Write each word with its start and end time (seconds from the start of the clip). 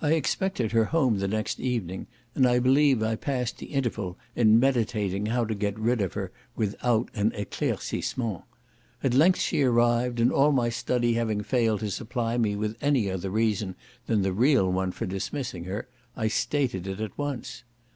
I 0.00 0.12
expected 0.12 0.70
her 0.70 0.84
home 0.94 1.18
the 1.18 1.26
next 1.26 1.58
evening, 1.58 2.06
and 2.36 2.46
I 2.46 2.60
believe 2.60 3.02
I 3.02 3.16
passed 3.16 3.58
the 3.58 3.66
interval 3.66 4.16
in 4.36 4.60
meditating 4.60 5.26
how 5.26 5.44
to 5.44 5.56
get 5.56 5.76
rid 5.76 6.00
of 6.00 6.12
her 6.12 6.30
without 6.54 7.10
an 7.16 7.32
eclaircissement. 7.34 8.44
At 9.02 9.12
length 9.12 9.40
she 9.40 9.62
arrived, 9.62 10.20
and 10.20 10.30
all 10.30 10.52
my 10.52 10.68
study 10.68 11.14
having 11.14 11.40
failed 11.42 11.80
to 11.80 11.90
supply 11.90 12.38
me 12.38 12.54
with 12.54 12.76
any 12.80 13.10
other 13.10 13.30
reason 13.32 13.74
than 14.06 14.22
the 14.22 14.32
real 14.32 14.70
one 14.70 14.92
for 14.92 15.04
dismissing 15.06 15.64
her, 15.64 15.88
I 16.16 16.28
stated 16.28 16.86
it 16.86 17.00
at 17.00 17.18
once. 17.18 17.64